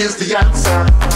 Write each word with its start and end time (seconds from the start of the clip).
Is 0.00 0.16
the 0.16 0.36
answer. 0.36 1.15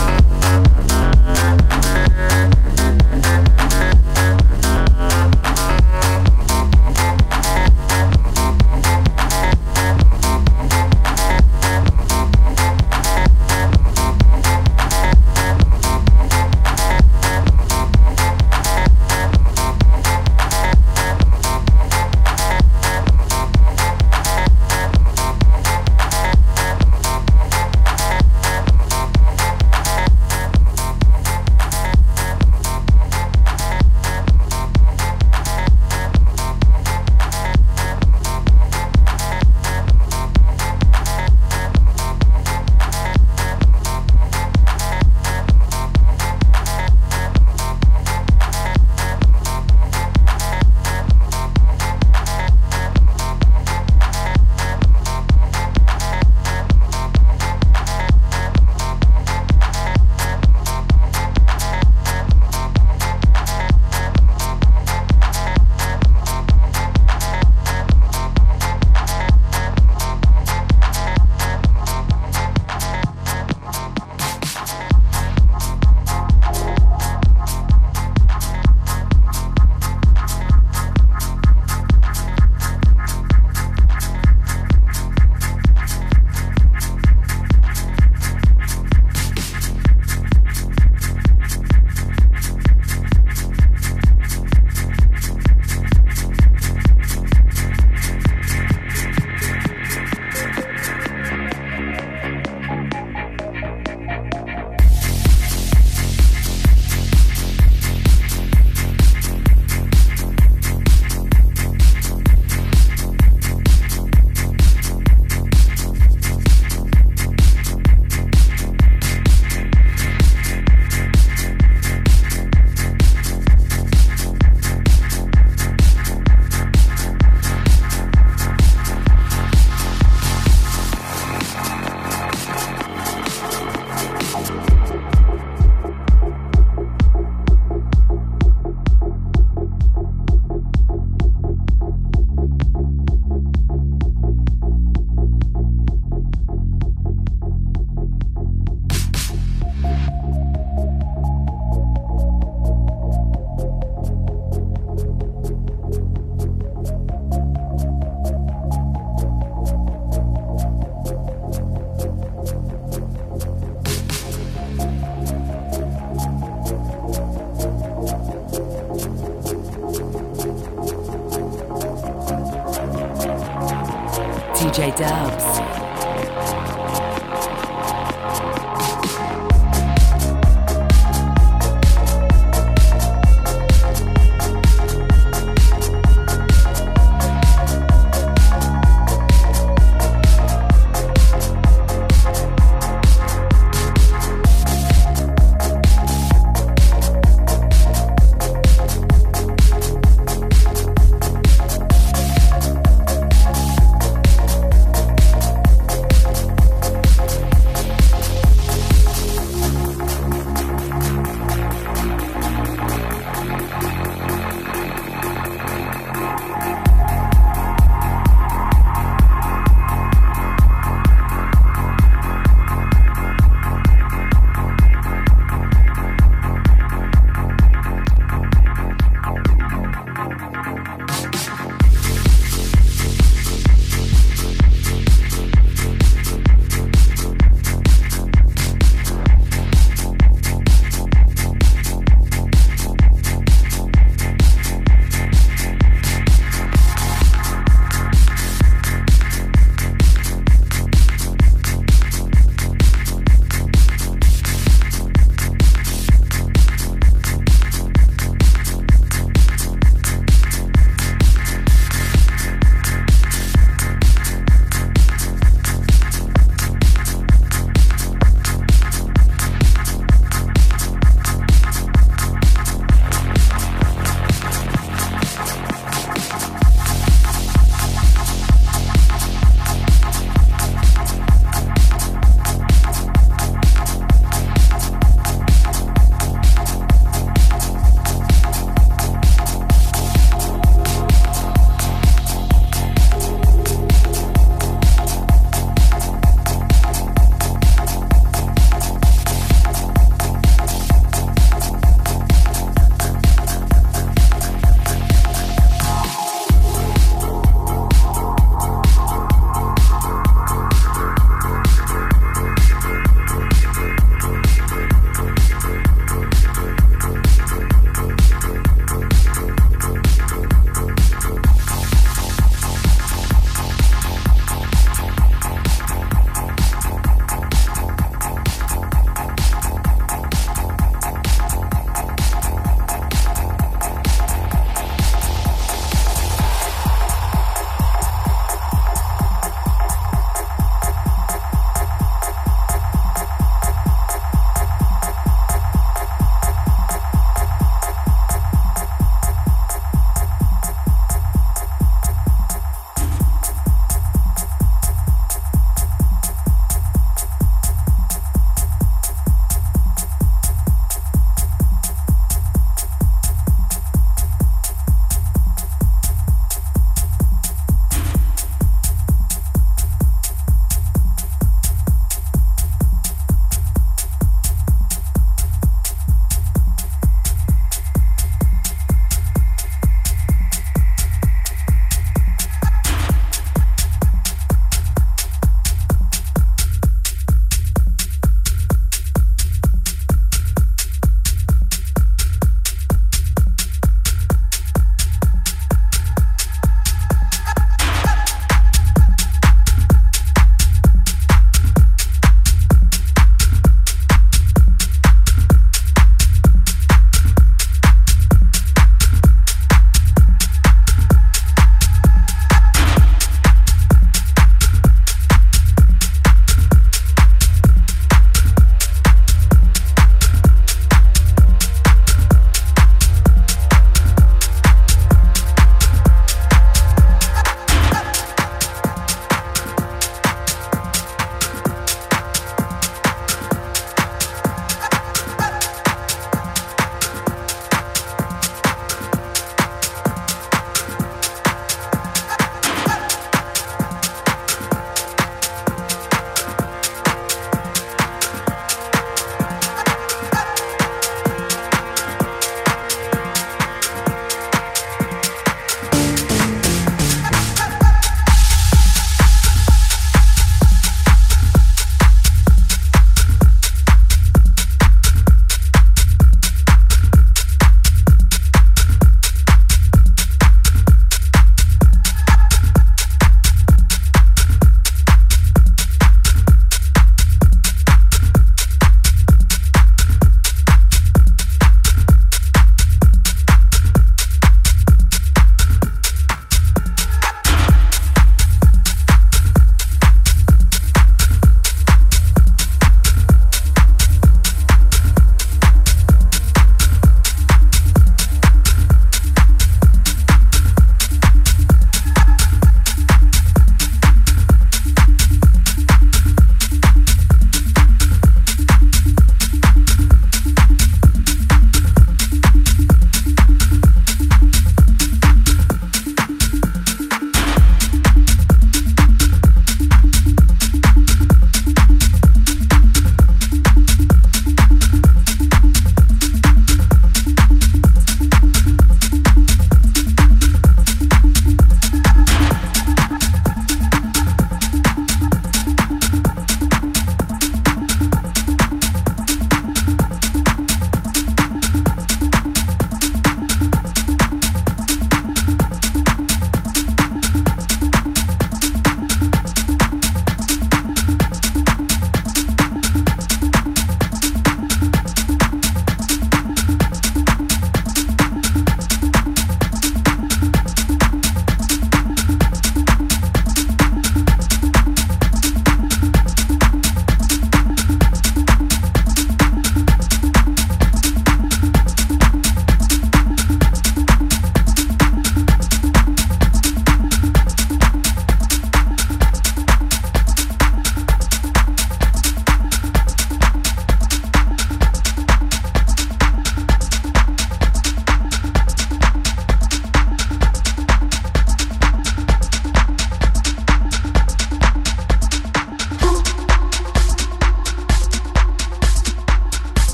DJ 174.81 174.97
Dubs. 174.97 175.70